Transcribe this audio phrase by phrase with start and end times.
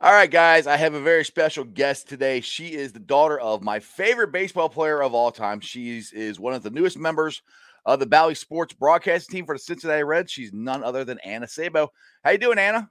[0.00, 2.40] All right, guys, I have a very special guest today.
[2.40, 5.60] She is the daughter of my favorite baseball player of all time.
[5.60, 7.42] She is one of the newest members
[7.86, 10.32] of the Bally Sports broadcasting team for the Cincinnati Reds.
[10.32, 11.90] She's none other than Anna Sabo.
[12.22, 12.90] How you doing, Anna?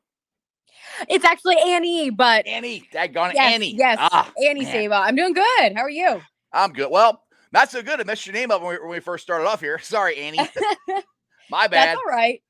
[1.10, 3.76] It's actually Annie, but Annie, daggone yes, Annie.
[3.76, 4.72] Yes, ah, Annie man.
[4.72, 4.96] Sabo.
[4.96, 5.74] I'm doing good.
[5.76, 6.22] How are you?
[6.52, 6.90] I'm good.
[6.90, 8.00] Well, not so good.
[8.00, 9.78] I messed your name up when we, when we first started off here.
[9.84, 10.40] Sorry, Annie.
[11.52, 11.90] My bad.
[11.90, 12.42] That's all right.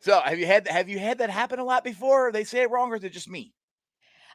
[0.00, 2.32] So, have you had have you had that happen a lot before?
[2.32, 3.52] They say it wrong, or is it just me?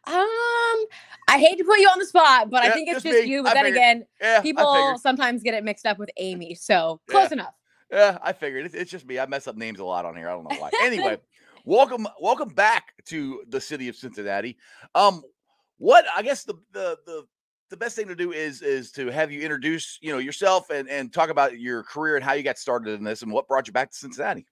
[0.08, 0.86] Um,
[1.28, 3.28] I hate to put you on the spot, but Yeah, I think it's just just
[3.28, 3.40] you.
[3.42, 3.78] I But then figured.
[3.78, 6.54] again, Yeah, people sometimes get it mixed up with Amy.
[6.56, 7.34] So close Yeah.
[7.34, 7.54] enough.
[7.92, 9.20] Yeah, I figured it's, it's just me.
[9.20, 10.28] I mess up names a lot on here.
[10.30, 10.72] I don't know why.
[10.82, 11.18] Anyway,
[11.66, 14.58] welcome, welcome back to the city of Cincinnati.
[14.96, 15.24] Um,
[15.78, 17.26] what I guess the the the
[17.70, 20.90] the best thing to do is is to have you introduce you know yourself and
[20.90, 23.68] and talk about your career and how you got started in this and what brought
[23.68, 24.46] you back to Cincinnati.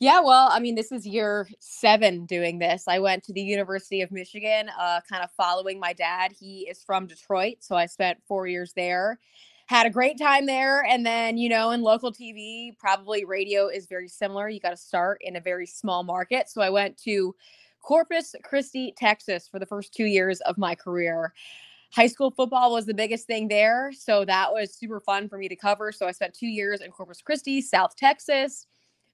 [0.00, 2.84] Yeah, well, I mean, this is year seven doing this.
[2.88, 6.32] I went to the University of Michigan, uh, kind of following my dad.
[6.38, 9.18] He is from Detroit, so I spent four years there.
[9.66, 10.84] Had a great time there.
[10.84, 14.48] And then, you know, in local TV, probably radio is very similar.
[14.48, 16.50] You got to start in a very small market.
[16.50, 17.34] So I went to
[17.80, 21.32] Corpus Christi, Texas for the first two years of my career.
[21.92, 23.90] High school football was the biggest thing there.
[23.92, 25.92] So that was super fun for me to cover.
[25.92, 28.66] So I spent two years in Corpus Christi, South Texas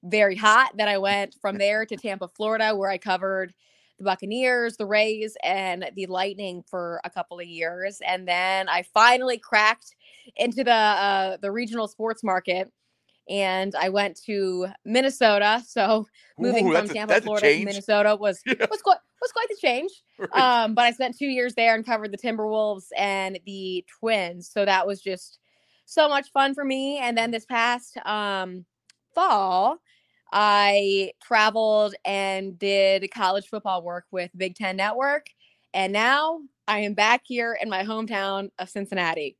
[0.03, 0.73] very hot.
[0.77, 3.53] Then I went from there to Tampa, Florida, where I covered
[3.99, 8.01] the Buccaneers, the Rays, and the Lightning for a couple of years.
[8.07, 9.95] And then I finally cracked
[10.37, 12.73] into the uh, the regional sports market,
[13.29, 15.63] and I went to Minnesota.
[15.69, 16.07] So
[16.39, 17.65] moving Ooh, from Tampa, a Florida to.
[17.65, 18.67] Minnesota was Yeah.
[18.71, 19.91] was quite was quite the change.
[20.19, 20.65] Right.
[20.65, 24.49] Um, but I spent two years there and covered the Timberwolves and the Twins.
[24.51, 25.39] So that was just
[25.85, 26.99] so much fun for me.
[26.99, 28.65] And then this past um,
[29.15, 29.79] fall,
[30.33, 35.27] I traveled and did college football work with Big Ten Network.
[35.75, 39.37] And now I am back here in my hometown of Cincinnati.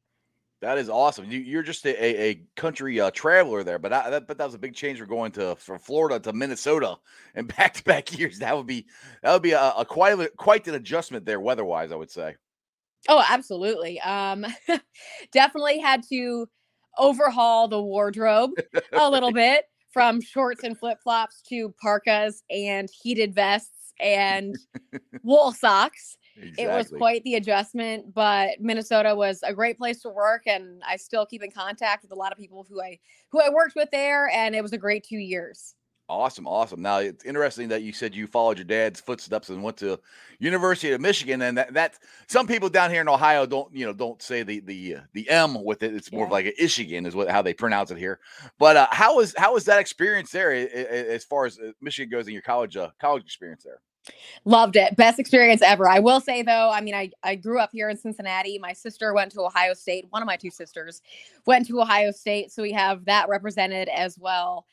[0.61, 1.31] That is awesome.
[1.31, 4.55] You, you're just a, a, country uh, traveler there, but I, that, but that was
[4.55, 6.97] a big change for going to from Florida to Minnesota
[7.35, 8.41] and back to back years.
[8.41, 8.87] That would be
[9.23, 11.93] that would be a, a quite quite an adjustment there weather wise.
[11.93, 12.37] I would say.
[13.09, 13.99] Oh, absolutely.
[14.01, 14.45] Um,
[15.33, 16.47] definitely had to
[16.99, 18.51] overhaul the wardrobe
[18.93, 24.57] a little bit from shorts and flip flops to parkas and heated vests and
[25.23, 26.17] wool socks.
[26.57, 30.97] It was quite the adjustment, but Minnesota was a great place to work, and I
[30.97, 32.99] still keep in contact with a lot of people who I
[33.31, 35.75] who I worked with there, and it was a great two years.
[36.11, 36.83] Awesome, awesome.
[36.83, 40.01] Now it's interesting that you said you followed your dad's footsteps and went to
[40.41, 41.95] University of Michigan, and that that
[42.27, 45.31] some people down here in Ohio don't you know don't say the the uh, the
[45.31, 45.95] M with it.
[45.95, 48.19] It's more of like a Michigan is what how they pronounce it here.
[48.59, 52.27] But uh, how was how was that experience there as far as uh, Michigan goes
[52.27, 53.81] in your college uh, college experience there?
[54.45, 54.97] Loved it.
[54.97, 55.89] Best experience ever.
[55.89, 58.59] I will say though, I mean, I, I grew up here in Cincinnati.
[58.59, 60.07] My sister went to Ohio State.
[60.11, 61.03] One of my two sisters
[61.47, 62.51] went to Ohio State.
[62.51, 64.67] So we have that represented as well.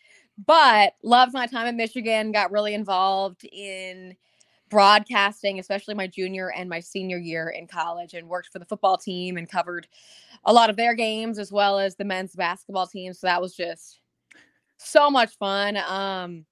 [0.46, 4.16] But loved my time in Michigan, got really involved in
[4.70, 8.98] broadcasting, especially my junior and my senior year in college, and worked for the football
[8.98, 9.88] team and covered
[10.46, 13.14] a lot of their games as well as the men's basketball team.
[13.14, 14.00] So that was just
[14.78, 15.78] so much fun.
[15.78, 16.46] Um,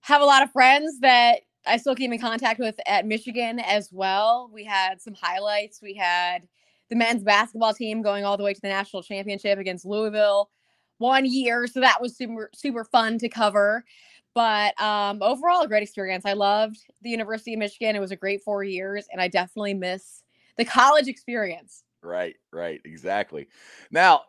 [0.00, 3.90] have a lot of friends that I still keep in contact with at Michigan as
[3.92, 4.50] well.
[4.52, 5.82] We had some highlights.
[5.82, 6.48] We had
[6.88, 10.50] the men's basketball team going all the way to the national championship against Louisville
[11.00, 11.66] one year.
[11.66, 13.84] So that was super, super fun to cover.
[14.32, 16.24] But um, overall, a great experience.
[16.24, 17.96] I loved the University of Michigan.
[17.96, 20.22] It was a great four years, and I definitely miss
[20.56, 21.82] the college experience.
[22.02, 23.48] Right, right, exactly.
[23.90, 24.22] Now,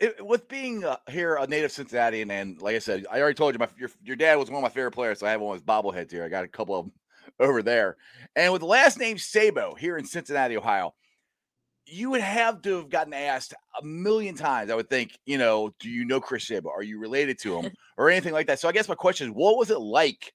[0.00, 3.54] it, with being uh, here a native Cincinnati, and, like I said, I already told
[3.54, 5.56] you, my your, your dad was one of my favorite players, so I have one
[5.56, 6.24] of his bobbleheads here.
[6.24, 6.92] I got a couple of them
[7.40, 7.96] over there,
[8.36, 10.94] and with the last name Sabo here in Cincinnati, Ohio,
[11.86, 14.70] you would have to have gotten asked a million times.
[14.70, 16.70] I would think, you know, do you know Chris Sabo?
[16.70, 18.60] Are you related to him, or anything like that?
[18.60, 20.32] So I guess my question is, what was it like?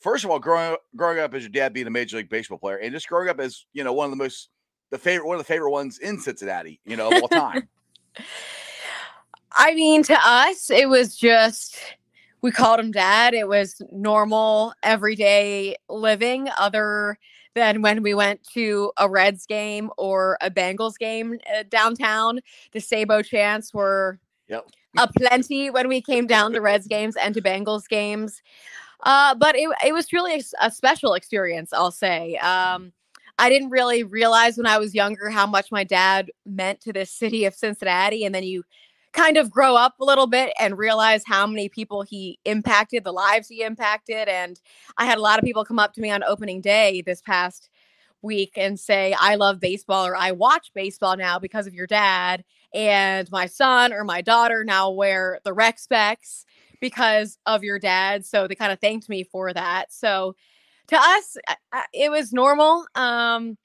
[0.00, 2.58] First of all, growing up, growing up as your dad being a major league baseball
[2.58, 4.48] player, and just growing up as you know one of the most
[4.90, 7.68] the favorite one of the favorite ones in Cincinnati, you know, of all time.
[9.52, 11.76] I mean, to us, it was just
[12.42, 13.34] we called him dad.
[13.34, 17.18] It was normal, everyday living, other
[17.54, 22.40] than when we went to a Reds game or a Bengals game uh, downtown.
[22.72, 24.18] The Sabo chants were
[24.48, 24.66] Yep.
[24.98, 28.42] aplenty when we came down to Reds games and to Bengals games.
[29.04, 32.36] Uh, but it, it was truly a special experience, I'll say.
[32.36, 32.92] Um,
[33.38, 37.10] I didn't really realize when I was younger how much my dad meant to this
[37.10, 38.24] city of Cincinnati.
[38.24, 38.64] And then you
[39.12, 43.12] kind of grow up a little bit and realize how many people he impacted, the
[43.12, 44.28] lives he impacted.
[44.28, 44.60] And
[44.98, 47.70] I had a lot of people come up to me on opening day this past
[48.22, 52.44] week and say, I love baseball or I watch baseball now because of your dad.
[52.72, 56.44] And my son or my daughter now wear the rec specs
[56.80, 58.24] because of your dad.
[58.24, 59.92] So they kind of thanked me for that.
[59.92, 60.36] So
[60.88, 61.36] to us,
[61.92, 62.86] it was normal.
[62.94, 63.56] Um,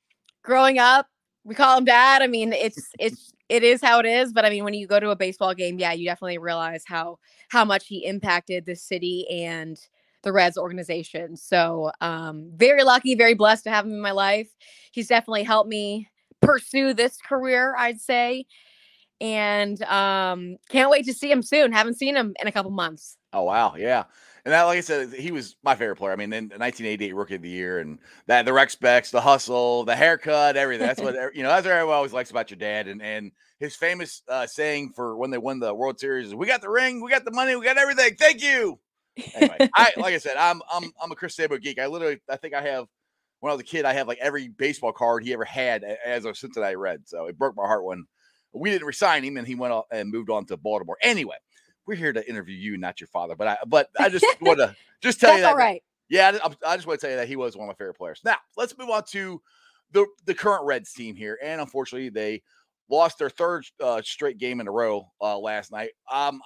[0.44, 1.08] growing up,
[1.46, 2.22] we call him dad.
[2.22, 4.34] I mean, it's it's it is how it is.
[4.34, 7.20] But I mean, when you go to a baseball game, yeah, you definitely realize how
[7.50, 9.80] how much he impacted the city and
[10.24, 11.38] the Reds organization.
[11.38, 14.50] So um, very lucky, very blessed to have him in my life.
[14.92, 16.10] He's definitely helped me
[16.42, 18.48] pursue this career, I'd say.
[19.22, 21.72] And um, can't wait to see him soon.
[21.72, 23.18] Haven't seen him in a couple months.
[23.32, 24.06] Oh wow, yeah.
[24.46, 26.14] And that, like I said, he was my favorite player.
[26.14, 27.98] I mean, in 1988 Rookie of the Year, and
[28.28, 30.86] that the rec specs, the hustle, the haircut, everything.
[30.86, 31.50] That's what you know.
[31.50, 32.88] That's what everyone always likes about your dad.
[32.88, 36.46] And and his famous uh, saying for when they won the World Series is, "We
[36.46, 38.16] got the ring, we got the money, we got everything.
[38.16, 38.80] Thank you."
[39.34, 41.80] Anyway, I like I said, I'm I'm I'm a Chris Sabo geek.
[41.80, 42.86] I literally, I think I have
[43.40, 46.26] when I was a kid, I have like every baseball card he ever had as
[46.26, 47.08] a Cincinnati Red.
[47.08, 48.06] So it broke my heart when
[48.54, 50.98] we didn't resign him and he went off and moved on to Baltimore.
[51.02, 51.36] Anyway,
[51.88, 53.36] we're here to interview you, not your father.
[53.36, 55.52] But I, but I just want to just tell you that.
[55.52, 55.84] All right.
[56.10, 57.98] Yeah, I, I just want to tell you that he was one of my favorite
[57.98, 58.22] players.
[58.24, 59.42] Now let's move on to
[59.92, 62.42] the the current Reds team here, and unfortunately they
[62.90, 65.92] lost their third uh, straight game in a row uh, last night.
[66.12, 66.42] Um,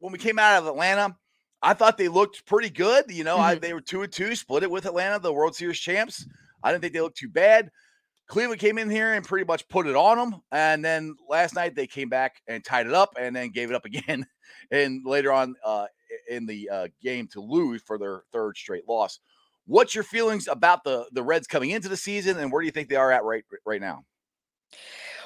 [0.00, 1.16] when we came out of Atlanta,
[1.62, 3.04] I thought they looked pretty good.
[3.08, 3.44] You know, mm-hmm.
[3.44, 6.26] I, they were two and two, split it with Atlanta, the World Series champs.
[6.62, 7.70] I didn't think they looked too bad.
[8.28, 10.40] Cleveland came in here and pretty much put it on them.
[10.52, 13.74] And then last night they came back and tied it up and then gave it
[13.74, 14.26] up again.
[14.70, 15.86] and later on uh,
[16.28, 19.20] in the uh, game to lose for their third straight loss.
[19.66, 22.72] What's your feelings about the the Reds coming into the season and where do you
[22.72, 24.04] think they are at right right now?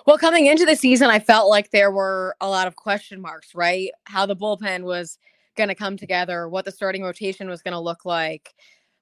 [0.07, 3.55] Well, coming into the season, I felt like there were a lot of question marks,
[3.55, 3.91] right?
[4.05, 5.19] How the bullpen was
[5.57, 8.55] going to come together, what the starting rotation was going to look like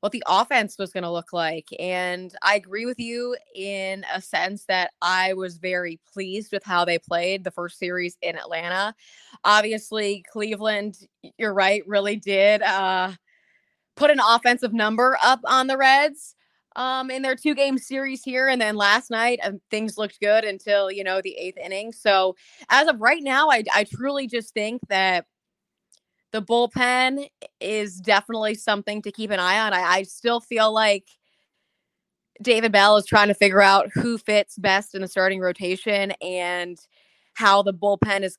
[0.04, 1.66] what the offense was going to look like.
[1.78, 6.84] And I agree with you in a sense that I was very pleased with how
[6.84, 8.94] they played the first series in Atlanta.
[9.44, 10.98] Obviously, Cleveland,
[11.38, 13.12] you're right, really did uh,
[13.96, 16.34] put an offensive number up on the Reds
[16.76, 18.48] um, in their two game series here.
[18.48, 21.92] And then last night, um, things looked good until, you know, the eighth inning.
[21.92, 22.36] So
[22.68, 25.24] as of right now, I, I truly just think that
[26.34, 27.28] the bullpen
[27.60, 29.72] is definitely something to keep an eye on.
[29.72, 31.06] I, I still feel like
[32.42, 36.76] David Bell is trying to figure out who fits best in the starting rotation and
[37.34, 38.36] how the bullpen is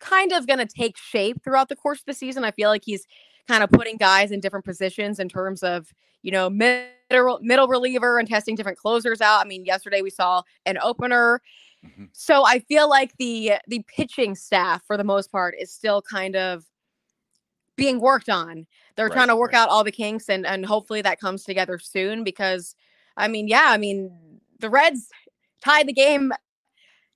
[0.00, 2.42] kind of going to take shape throughout the course of the season.
[2.42, 3.06] I feel like he's
[3.46, 5.86] kind of putting guys in different positions in terms of,
[6.22, 9.40] you know, middle middle reliever and testing different closers out.
[9.40, 11.40] I mean, yesterday we saw an opener
[11.84, 12.04] Mm-hmm.
[12.12, 16.36] So I feel like the the pitching staff for the most part is still kind
[16.36, 16.64] of
[17.76, 18.66] being worked on.
[18.96, 19.60] They're right, trying to work right.
[19.60, 22.74] out all the kinks and and hopefully that comes together soon because
[23.16, 24.10] I mean, yeah, I mean,
[24.60, 25.08] the Reds
[25.62, 26.32] tied the game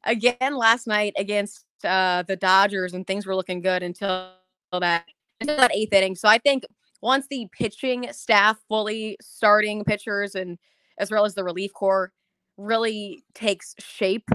[0.04, 4.32] again last night against uh the Dodgers and things were looking good until
[4.72, 5.04] that
[5.40, 6.14] until that eighth inning.
[6.16, 6.64] So I think
[7.00, 10.58] once the pitching staff fully starting pitchers and
[10.98, 12.12] as well as the relief corps
[12.56, 14.28] really takes shape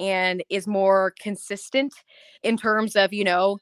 [0.00, 1.94] and is more consistent
[2.42, 3.58] in terms of, you know,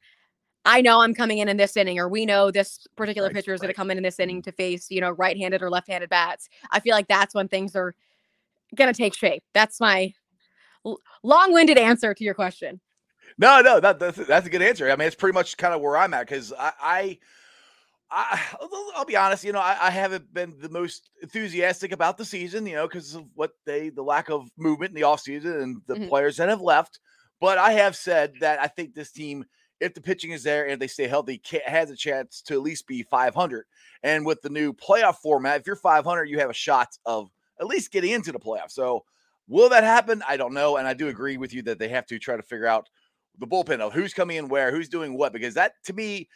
[0.64, 3.52] I know I'm coming in in this inning, or we know this particular right, pitcher
[3.52, 3.66] is right.
[3.66, 4.50] going to come in in this inning mm-hmm.
[4.50, 6.48] to face, you know, right handed or left handed bats.
[6.70, 7.94] I feel like that's when things are
[8.74, 9.42] going to take shape.
[9.54, 10.12] That's my
[10.84, 12.80] l- long winded answer to your question.
[13.38, 14.90] No, no, that, that's, that's a good answer.
[14.90, 17.18] I mean, it's pretty much kind of where I'm at because I, I
[18.10, 18.40] I,
[18.96, 22.66] will be honest, you know, I, I, haven't been the most enthusiastic about the season,
[22.66, 25.94] you know, because of what they, the lack of movement in the offseason and the
[25.94, 26.08] mm-hmm.
[26.08, 27.00] players that have left.
[27.40, 29.44] But I have said that I think this team,
[29.80, 32.86] if the pitching is there and they stay healthy, has a chance to at least
[32.86, 33.64] be 500.
[34.02, 37.66] And with the new playoff format, if you're 500, you have a shot of at
[37.66, 38.70] least getting into the playoff.
[38.70, 39.04] So
[39.46, 40.22] will that happen?
[40.26, 40.76] I don't know.
[40.76, 42.88] And I do agree with you that they have to try to figure out
[43.38, 46.28] the bullpen of who's coming in where, who's doing what, because that to me,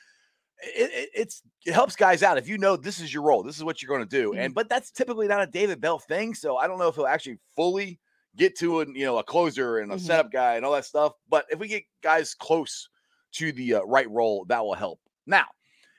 [0.62, 3.57] it, it, it's it helps guys out if you know this is your role, this
[3.57, 4.40] is what you're going to do, mm-hmm.
[4.40, 6.35] and but that's typically not a David Bell thing.
[6.35, 8.00] So I don't know if he'll actually fully
[8.37, 10.04] get to a you know a closer and a mm-hmm.
[10.04, 11.12] setup guy and all that stuff.
[11.28, 12.88] But if we get guys close
[13.33, 15.00] to the uh, right role, that will help.
[15.26, 15.47] Now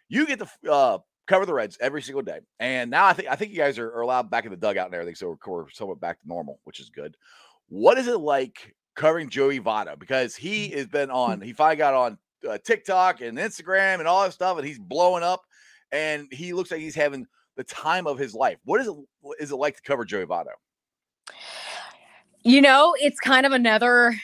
[0.10, 3.36] you get to uh, cover the Reds every single day, and now I think I
[3.36, 5.70] think you guys are, are allowed back in the dugout and everything, so we're, we're
[5.70, 7.18] somewhat back to normal, which is good.
[7.70, 10.78] What is it like covering Joey Votto because he mm-hmm.
[10.78, 11.42] has been on.
[11.44, 15.24] He finally got on uh, TikTok and Instagram and all that stuff, and he's blowing
[15.24, 15.42] up,
[15.92, 18.58] and he looks like he's having the time of his life.
[18.66, 18.96] What is it?
[19.40, 20.54] Is it like to cover Joey Votto?
[22.44, 24.16] You know, it's kind of another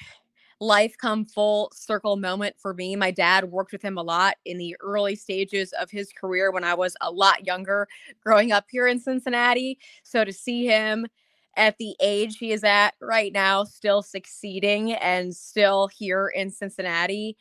[0.60, 2.96] life come full circle moment for me.
[2.96, 6.64] My dad worked with him a lot in the early stages of his career when
[6.64, 7.88] I was a lot younger,
[8.22, 9.80] growing up here in Cincinnati.
[10.04, 11.08] So to see him
[11.56, 17.38] at the age he is at right now, still succeeding and still here in Cincinnati,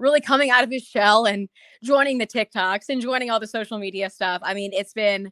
[0.00, 1.48] really coming out of his shell and
[1.84, 4.40] joining the TikToks and joining all the social media stuff.
[4.42, 5.30] I mean, it's been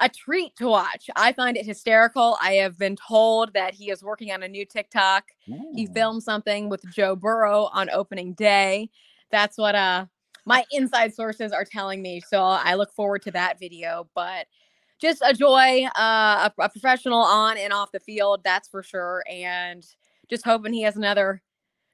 [0.00, 1.08] a treat to watch.
[1.16, 2.36] I find it hysterical.
[2.42, 5.24] I have been told that he is working on a new TikTok.
[5.48, 5.72] Ooh.
[5.74, 8.90] He filmed something with Joe Burrow on opening day.
[9.30, 10.06] That's what uh
[10.44, 12.20] my inside sources are telling me.
[12.28, 14.46] So I look forward to that video, but
[15.00, 19.24] just a joy, uh, a, a professional on and off the field, that's for sure.
[19.28, 19.84] And
[20.30, 21.42] just hoping he has another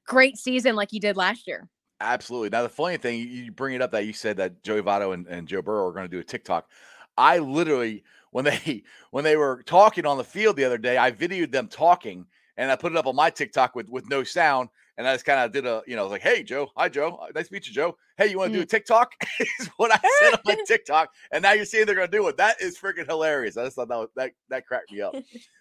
[0.05, 1.67] great season like he did last year.
[2.01, 2.49] Absolutely.
[2.49, 5.25] Now, the funny thing, you bring it up that you said that Joey Votto and,
[5.27, 6.69] and Joe Burrow are going to do a TikTok.
[7.17, 11.11] I literally when they when they were talking on the field the other day, I
[11.11, 12.25] videoed them talking
[12.57, 14.69] and I put it up on my TikTok with with no sound.
[14.95, 17.25] And I just kind of did a, you know, like, hey, Joe, hi, Joe, uh,
[17.33, 17.97] nice to meet you, Joe.
[18.15, 18.59] Hey, you want to mm.
[18.59, 19.11] do a TikTok?
[19.39, 21.11] is what I said on my TikTok.
[21.31, 22.37] And now you're seeing they're going to do it.
[22.37, 23.57] That is freaking hilarious.
[23.57, 25.15] I just thought that was, that that cracked me up.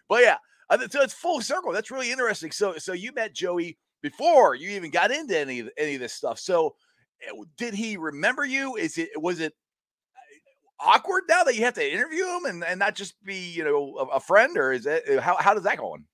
[0.07, 0.37] but yeah,
[0.91, 1.73] so it's full circle.
[1.73, 2.51] That's really interesting.
[2.51, 6.38] So so you met Joey before you even got into any any of this stuff.
[6.38, 6.75] So
[7.23, 8.76] eh, did he remember you?
[8.76, 9.54] Is it was it
[10.82, 13.97] awkward now that you have to interview him and, and not just be you know
[13.99, 16.04] a, a friend or is it uh, how, how does that go on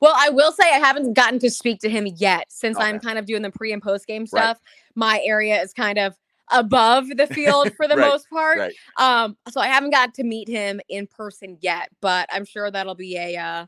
[0.00, 2.86] well i will say i haven't gotten to speak to him yet since okay.
[2.86, 4.96] i'm kind of doing the pre and post game stuff right.
[4.96, 6.14] my area is kind of
[6.50, 8.08] above the field for the right.
[8.08, 8.74] most part right.
[8.98, 12.96] um so i haven't got to meet him in person yet but i'm sure that'll
[12.96, 13.66] be a uh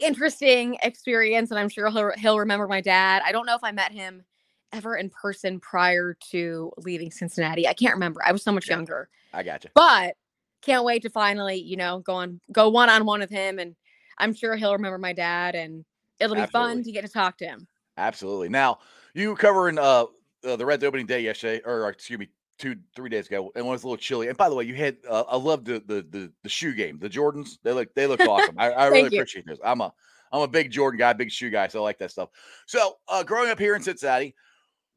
[0.00, 3.70] interesting experience and i'm sure he'll, he'll remember my dad i don't know if i
[3.70, 4.24] met him
[4.72, 8.74] ever in person prior to leaving cincinnati i can't remember i was so much yeah.
[8.74, 9.70] younger I got you.
[9.74, 10.16] But
[10.62, 13.74] can't wait to finally, you know, go on go one on one with him, and
[14.16, 15.84] I'm sure he'll remember my dad, and
[16.20, 16.74] it'll be Absolutely.
[16.74, 17.66] fun to get to talk to him.
[17.96, 18.48] Absolutely.
[18.48, 18.78] Now
[19.12, 20.06] you covering uh,
[20.46, 23.68] uh the Reds opening day yesterday, or excuse me, two three days ago, and it
[23.68, 24.28] was a little chilly.
[24.28, 26.98] And by the way, you had uh, I love the, the the the shoe game,
[26.98, 27.58] the Jordans.
[27.62, 28.56] They look they look awesome.
[28.58, 29.18] I, I really you.
[29.18, 29.58] appreciate this.
[29.64, 29.92] I'm a
[30.32, 32.30] I'm a big Jordan guy, big shoe guy, so I like that stuff.
[32.66, 34.34] So uh, growing up here in Cincinnati,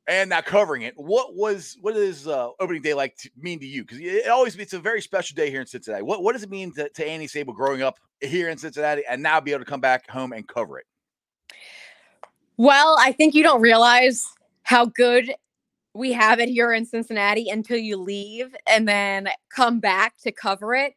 [0.07, 0.93] and now covering it.
[0.95, 3.83] What was what is uh, opening day like to mean to you?
[3.83, 6.03] Because it always it's a very special day here in Cincinnati.
[6.03, 9.21] What what does it mean to, to Annie Sabo growing up here in Cincinnati and
[9.21, 10.85] now be able to come back home and cover it?
[12.55, 14.25] Well, I think you don't realize
[14.63, 15.33] how good
[15.97, 20.75] we have it here in Cincinnati until you leave and then come back to cover
[20.75, 20.93] it.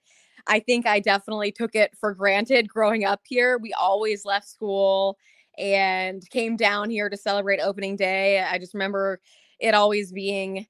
[0.47, 3.59] I think I definitely took it for granted growing up here.
[3.59, 5.17] We always left school
[5.59, 8.41] and came down here to celebrate opening day.
[8.41, 9.21] I just remember
[9.59, 10.67] it always being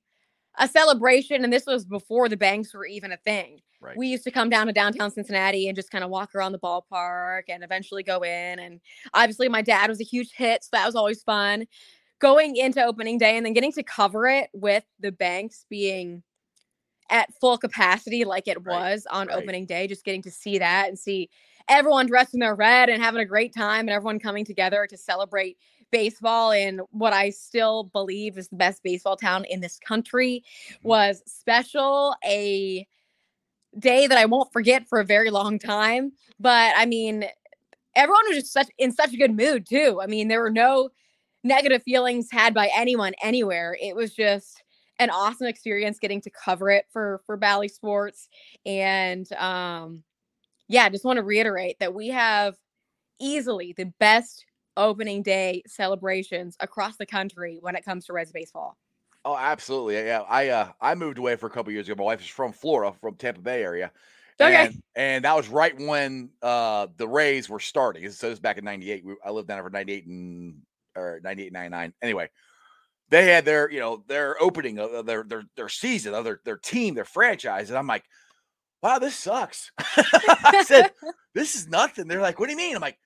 [0.59, 1.45] a celebration.
[1.45, 3.61] And this was before the banks were even a thing.
[3.81, 3.97] Right.
[3.97, 6.59] We used to come down to downtown Cincinnati and just kind of walk around the
[6.59, 8.59] ballpark and eventually go in.
[8.59, 8.81] And
[9.15, 10.65] obviously, my dad was a huge hit.
[10.65, 11.67] So that was always fun.
[12.21, 16.23] Going into opening day and then getting to cover it with the banks being
[17.11, 18.93] at full capacity like it right.
[18.93, 19.37] was on right.
[19.37, 21.29] opening day, just getting to see that and see
[21.69, 24.97] everyone dressed in their red and having a great time and everyone coming together to
[24.97, 25.57] celebrate
[25.91, 30.89] baseball in what I still believe is the best baseball town in this country mm-hmm.
[30.89, 32.15] was special.
[32.25, 32.87] A
[33.79, 36.13] day that I won't forget for a very long time.
[36.39, 37.25] But I mean,
[37.95, 40.01] everyone was just such in such a good mood too.
[40.03, 40.91] I mean, there were no
[41.43, 43.77] negative feelings had by anyone anywhere.
[43.81, 44.63] It was just
[44.99, 48.29] an awesome experience getting to cover it for for Bally Sports
[48.67, 50.03] and um
[50.69, 52.55] yeah, I just want to reiterate that we have
[53.21, 54.45] easily the best
[54.77, 58.77] opening day celebrations across the country when it comes to Reds baseball.
[59.25, 59.97] Oh, absolutely.
[59.97, 61.97] Yeah, I uh I moved away for a couple years ago.
[61.99, 63.91] My wife is from Florida, from Tampa Bay area.
[64.41, 64.67] Okay.
[64.67, 68.09] And, and that was right when uh the Rays were starting.
[68.11, 69.05] So it was back in 98.
[69.25, 70.63] I lived down there for 98 and
[70.97, 71.93] or 98 99.
[72.03, 72.29] Anyway,
[73.11, 76.59] they had their, you know, their opening of their their their season, of their their
[76.59, 77.71] team, their franchise.
[77.71, 78.05] And I'm like,
[78.83, 79.71] wow, this sucks.
[79.79, 80.93] I said,
[81.35, 82.09] this is nothing.
[82.09, 82.77] They're like, what do you mean?
[82.77, 82.99] I'm like,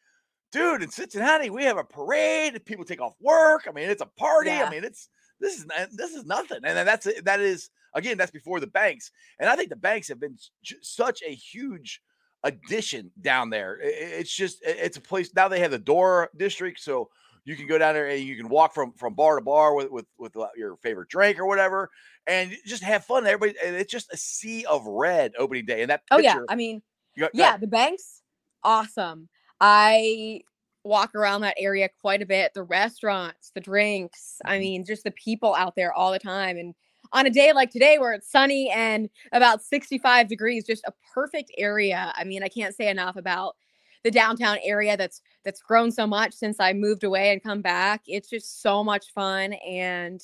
[0.52, 2.64] dude, in Cincinnati, we have a parade.
[2.64, 3.66] People take off work.
[3.68, 4.50] I mean, it's a party.
[4.50, 4.64] Yeah.
[4.64, 5.08] I mean, it's
[5.40, 6.60] this is this is nothing.
[6.64, 9.10] And then that's that is again, that's before the banks.
[9.38, 10.36] And I think the banks have been
[10.82, 12.00] such a huge
[12.42, 13.78] addition down there.
[13.82, 15.48] It's just it's a place now.
[15.48, 17.08] They have the Dora district, so
[17.44, 19.90] you can go down there and you can walk from from bar to bar with
[19.90, 21.90] with with uh, your favorite drink or whatever,
[22.26, 23.26] and just have fun.
[23.26, 25.82] Everybody, and it's just a sea of red opening day.
[25.82, 26.82] And that picture, oh yeah, I mean,
[27.18, 28.22] got, yeah, the banks,
[28.62, 29.28] awesome.
[29.60, 30.42] I
[30.84, 32.52] walk around that area quite a bit.
[32.54, 34.40] The restaurants, the drinks.
[34.44, 34.60] I mm-hmm.
[34.60, 36.56] mean, just the people out there all the time.
[36.58, 36.74] And
[37.12, 41.50] on a day like today where it's sunny and about 65 degrees, just a perfect
[41.56, 42.12] area.
[42.16, 43.56] I mean, I can't say enough about
[44.04, 48.02] the downtown area that's that's grown so much since I moved away and come back.
[48.06, 50.22] It's just so much fun and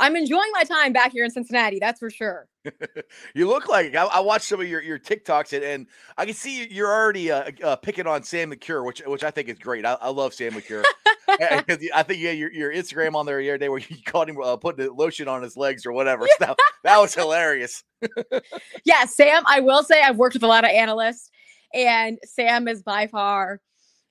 [0.00, 1.78] I'm enjoying my time back here in Cincinnati.
[1.78, 2.48] That's for sure.
[3.34, 3.94] you look like.
[3.94, 7.30] I, I, watched some of your, your TikToks and, and I can see you're already
[7.30, 9.84] uh, uh, picking on Sam LeCure, which which I think is great.
[9.84, 10.84] I, I love Sam LeCure.
[11.28, 14.40] I think yeah, your, your Instagram on there the other day where you caught him
[14.40, 16.26] uh, putting the lotion on his legs or whatever.
[16.40, 17.84] that, that was hilarious.
[18.84, 19.42] yeah, Sam.
[19.46, 21.30] I will say I've worked with a lot of analysts,
[21.74, 23.60] and Sam is by far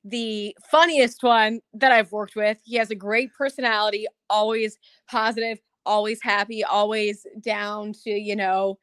[0.03, 2.57] the funniest one that I've worked with.
[2.63, 4.77] He has a great personality, always
[5.09, 8.79] positive, always happy, always down to, you know,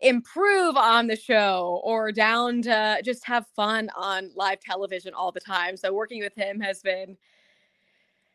[0.00, 5.40] improve on the show or down to just have fun on live television all the
[5.40, 5.76] time.
[5.76, 7.16] So working with him has been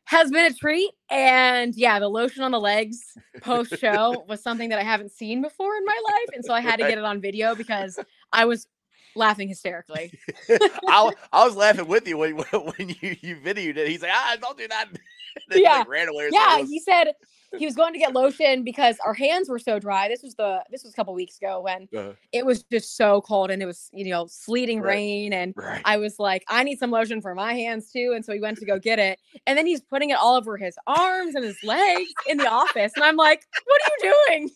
[0.05, 4.69] has been a treat and yeah, the lotion on the legs post show was something
[4.69, 7.03] that I haven't seen before in my life and so I had to get it
[7.03, 7.99] on video because
[8.33, 8.67] I was
[9.15, 10.17] laughing hysterically.
[10.49, 13.87] I, I was laughing with you when, when you, you videoed it.
[13.87, 14.87] He's like, ah, don't do that.
[15.51, 15.79] yeah.
[15.79, 16.29] Like ran away.
[16.31, 16.59] Yeah.
[16.63, 17.13] He said
[17.57, 20.07] he was going to get lotion because our hands were so dry.
[20.07, 22.13] This was the this was a couple weeks ago when uh-huh.
[22.31, 24.95] it was just so cold and it was you know sleeting right.
[24.95, 25.81] rain and right.
[25.83, 28.57] I was like I need some lotion for my hands too and so he went
[28.59, 31.57] to go get it and then he's putting it all over his arms and his
[31.63, 34.49] legs in the office and I'm like what are you doing?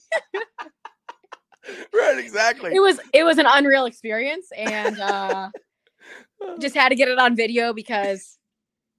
[1.93, 2.71] right, exactly.
[2.73, 5.49] It was it was an unreal experience and uh
[6.59, 8.37] just had to get it on video because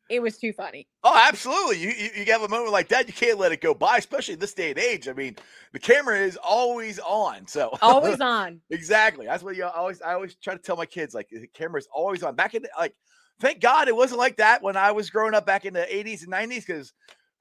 [0.08, 0.86] it was too funny.
[1.02, 1.78] Oh, absolutely.
[1.78, 4.36] You, you, you have a moment like that, you can't let it go by, especially
[4.36, 5.08] this day and age.
[5.08, 5.36] I mean,
[5.72, 7.46] the camera is always on.
[7.48, 8.60] So always on.
[8.70, 9.26] exactly.
[9.26, 11.88] That's what you always I always try to tell my kids like the camera is
[11.92, 12.34] always on.
[12.36, 12.94] Back in the, like
[13.40, 16.22] thank God it wasn't like that when I was growing up back in the 80s
[16.22, 16.92] and 90s because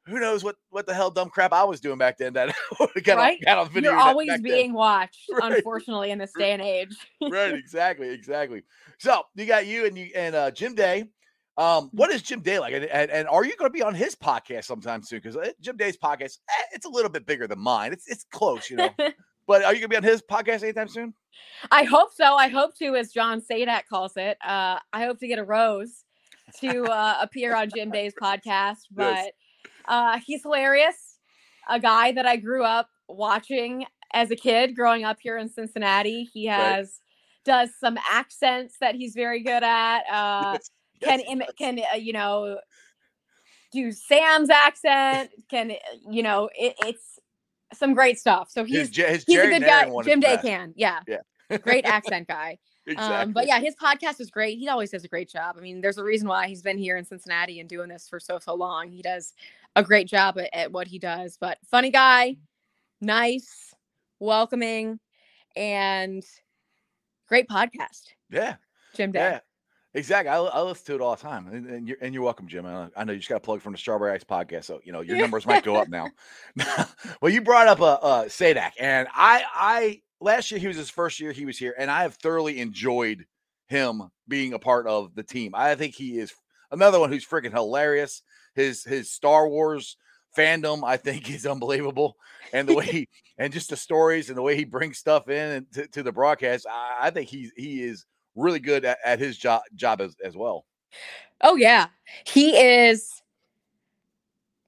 [0.07, 2.55] who knows what what the hell dumb crap I was doing back then that
[3.03, 3.37] got, right?
[3.39, 3.91] on, got on video.
[3.91, 4.73] You're always being then.
[4.73, 5.53] watched, right.
[5.53, 6.95] unfortunately, in this day and age.
[7.21, 8.63] right, exactly, exactly.
[8.99, 11.05] So you got you and you and uh, Jim Day
[11.57, 12.73] um, what is Jim Day like?
[12.73, 15.19] And, and, and are you going to be on his podcast sometime soon?
[15.19, 17.93] Because uh, Jim Day's podcast, eh, it's a little bit bigger than mine.
[17.93, 18.89] It's it's close, you know.
[19.47, 21.13] but are you going to be on his podcast anytime soon?
[21.71, 22.35] I hope so.
[22.35, 24.37] I hope to, as John Sadak calls it.
[24.45, 26.03] Uh, I hope to get a rose
[26.59, 28.79] to uh, appear on Jim Day's podcast.
[28.91, 29.31] But yes.
[29.87, 31.19] Uh, he's hilarious.
[31.69, 36.29] A guy that I grew up watching as a kid, growing up here in Cincinnati.
[36.31, 36.77] He has.
[36.77, 36.89] Right
[37.45, 39.99] does some accents that he's very good at.
[40.11, 40.71] Uh, yes
[41.01, 42.57] can Im- can uh, you know
[43.71, 45.31] do Sam's accent?
[45.49, 45.75] Can uh,
[46.09, 47.19] you know it, it's
[47.73, 48.49] some great stuff.
[48.49, 49.91] So he's his, his he's a good guy.
[50.03, 52.57] Jim Day can, yeah, yeah, great accent guy.
[52.87, 53.15] Exactly.
[53.15, 54.59] Um, but yeah, his podcast is great.
[54.59, 55.55] He always does a great job.
[55.57, 58.19] I mean, there's a reason why he's been here in Cincinnati and doing this for
[58.19, 58.89] so so long.
[58.89, 59.33] He does
[59.75, 61.37] a great job at, at what he does.
[61.39, 62.37] But funny guy,
[63.01, 63.73] nice,
[64.19, 64.99] welcoming,
[65.55, 66.23] and
[67.27, 68.13] great podcast.
[68.29, 68.55] Yeah,
[68.93, 69.19] Jim Day.
[69.19, 69.39] Yeah.
[69.95, 70.29] Exactly.
[70.29, 72.65] I, I, listen to it all the time, and, and, you're and you're welcome, Jim.
[72.65, 74.91] I, I know you just got to plug from the Strawberry Ice podcast, so you
[74.91, 76.09] know your numbers might go up now.
[77.21, 80.77] well, you brought up a uh, uh, Sadak, and I I last year he was
[80.77, 83.25] his first year he was here, and I have thoroughly enjoyed
[83.67, 85.53] him being a part of the team.
[85.55, 86.33] I think he is
[86.71, 88.21] another one who's freaking hilarious.
[88.53, 89.97] His his Star Wars
[90.37, 92.15] fandom, I think, is unbelievable,
[92.53, 95.67] and the way he and just the stories and the way he brings stuff in
[95.73, 99.37] to, to the broadcast, I, I think he he is really good at, at his
[99.37, 100.65] job job as, as well.
[101.41, 101.87] Oh yeah.
[102.25, 103.21] He is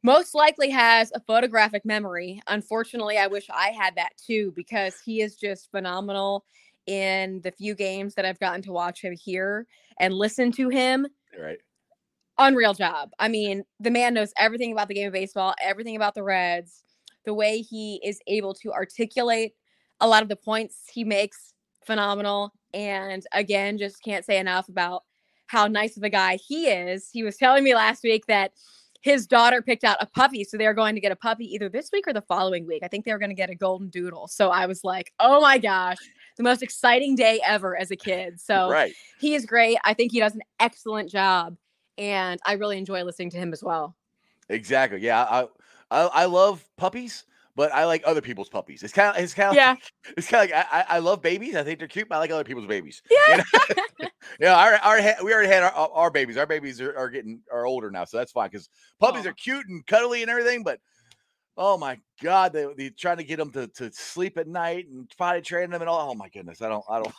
[0.03, 2.41] most likely has a photographic memory.
[2.47, 6.45] Unfortunately, I wish I had that too because he is just phenomenal
[6.85, 9.67] in the few games that I've gotten to watch him here
[9.99, 11.07] and listen to him.
[11.37, 11.57] Right.
[12.37, 13.09] Unreal job.
[13.19, 16.83] I mean, the man knows everything about the game of baseball, everything about the Reds,
[17.25, 19.53] the way he is able to articulate
[19.99, 21.53] a lot of the points he makes
[21.85, 22.53] phenomenal.
[22.73, 25.03] And again, just can't say enough about
[25.47, 27.09] how nice of a guy he is.
[27.11, 28.51] He was telling me last week that
[29.01, 30.43] his daughter picked out a puppy.
[30.43, 32.83] So they're going to get a puppy either this week or the following week.
[32.83, 34.27] I think they were going to get a golden doodle.
[34.27, 35.97] So I was like, oh my gosh,
[36.35, 38.39] the most exciting day ever as a kid.
[38.39, 38.93] So right.
[39.19, 39.77] he is great.
[39.85, 41.57] I think he does an excellent job.
[41.97, 43.95] And I really enjoy listening to him as well.
[44.49, 44.99] Exactly.
[44.99, 45.23] Yeah.
[45.23, 45.47] I,
[45.89, 47.25] I, I love puppies
[47.57, 48.83] but I like other people's puppies.
[48.83, 49.75] It's kind of it's kind of yeah.
[50.15, 51.55] it's kind of like I, I love babies.
[51.55, 53.01] I think they're cute, but I like other people's babies.
[53.09, 53.65] Yeah, you
[53.99, 54.09] know?
[54.39, 54.55] yeah.
[54.55, 56.37] Our, our we already had our, our babies.
[56.37, 59.29] Our babies are, are getting are older now, so that's fine because puppies Aww.
[59.29, 60.63] are cute and cuddly and everything.
[60.63, 60.79] But
[61.57, 65.11] oh my god, they they trying to get them to, to sleep at night and
[65.17, 66.11] potty train them and all.
[66.11, 67.15] Oh my goodness, I don't I don't.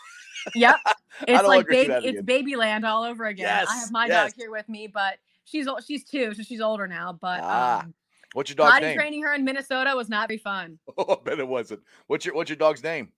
[0.54, 0.76] Yep,
[1.26, 3.46] it's like baby it's baby land all over again.
[3.46, 4.30] Yes, I have my yes.
[4.30, 7.18] dog here with me, but she's she's two, so she's older now.
[7.20, 7.80] But ah.
[7.80, 7.94] um,
[8.32, 8.96] What's your dog's Potty name?
[8.96, 10.78] training her in Minnesota was not very fun.
[10.96, 11.80] Oh, I bet it wasn't.
[12.06, 13.12] What's your What's your dog's name?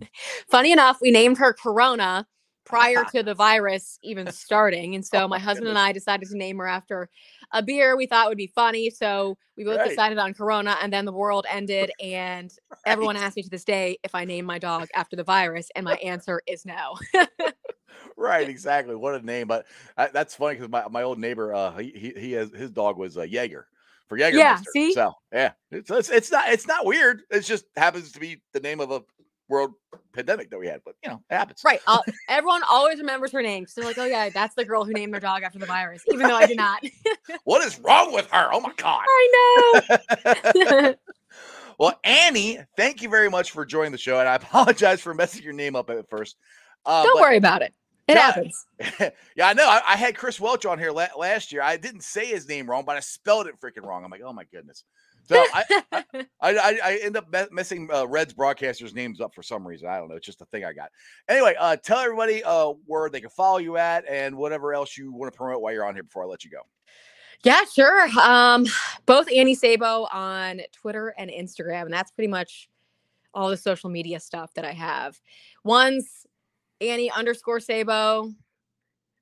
[0.48, 2.26] Funny enough, we named her Corona
[2.64, 4.94] prior to the virus even starting.
[4.94, 5.78] And so Oh my my husband and.
[5.78, 7.08] I decided to name her after
[7.52, 8.90] a beer we thought would be funny.
[8.90, 9.88] So we both Right.
[9.88, 11.90] decided on Corona, and then the world ended.
[12.02, 12.52] And
[12.86, 13.24] everyone Right.
[13.24, 15.96] asks me to this day if I name my dog after the virus, and my
[15.96, 16.96] answer is no.
[18.16, 18.94] right, exactly.
[18.94, 19.48] What a name!
[19.48, 22.70] But uh, that's funny because my, my old neighbor, uh, he he, he has his
[22.70, 23.66] dog was uh, Jaeger
[24.08, 24.38] for Jaeger.
[24.38, 24.92] Yeah, see?
[24.92, 27.22] So yeah, it's, it's it's not it's not weird.
[27.30, 29.02] It just happens to be the name of a
[29.48, 29.74] world
[30.12, 30.80] pandemic that we had.
[30.84, 31.60] But you know, it happens.
[31.64, 31.80] right.
[31.86, 33.66] I'll, everyone always remembers her name.
[33.66, 36.02] So they're like, oh, yeah, that's the girl who named their dog after the virus,
[36.12, 36.82] even though I did not.
[37.44, 38.48] What is wrong with her?
[38.52, 39.04] Oh my god.
[39.06, 39.80] I
[40.24, 40.94] know.
[41.78, 45.42] well, Annie, thank you very much for joining the show, and I apologize for messing
[45.42, 46.36] your name up at first.
[46.84, 47.74] Uh, Don't but- worry about it.
[48.08, 48.20] It Yeah.
[48.32, 48.66] happens.
[49.36, 49.66] yeah, I know.
[49.68, 51.62] I, I had Chris Welch on here la- last year.
[51.62, 54.04] I didn't say his name wrong, but I spelled it freaking wrong.
[54.04, 54.84] I'm like, oh my goodness.
[55.24, 56.04] So I, I,
[56.40, 59.86] I, I end up messing uh, Reds broadcasters' names up for some reason.
[59.88, 60.16] I don't know.
[60.16, 60.90] It's just a thing I got.
[61.28, 65.12] Anyway, uh, tell everybody uh, where they can follow you at and whatever else you
[65.12, 66.62] want to promote while you're on here before I let you go.
[67.44, 68.08] Yeah, sure.
[68.20, 68.66] Um,
[69.06, 72.68] both Annie Sabo on Twitter and Instagram, and that's pretty much
[73.34, 75.20] all the social media stuff that I have.
[75.64, 76.21] One's
[76.82, 78.32] Annie underscore Sabo.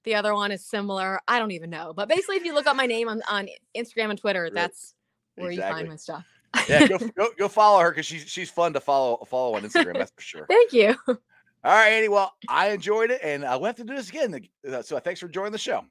[0.04, 1.20] The other one is similar.
[1.28, 1.92] I don't even know.
[1.94, 4.54] But basically, if you look up my name on, on Instagram and Twitter, Right.
[4.54, 4.94] that's
[5.36, 6.24] where you find my stuff.
[6.68, 9.94] Yeah, go, go, go follow her because she's she's fun to follow follow on Instagram.
[9.98, 10.46] That's for sure.
[10.48, 10.94] Thank you.
[11.06, 11.16] All
[11.64, 12.08] right, Annie.
[12.08, 14.48] Well, I enjoyed it, and uh, we'll have to do this again.
[14.66, 15.84] Uh, So thanks for joining the show.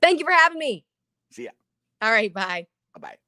[0.00, 0.84] Thank you for having me.
[1.32, 1.50] See ya.
[2.00, 2.32] All right.
[2.32, 2.66] Bye.
[2.94, 3.27] Bye bye.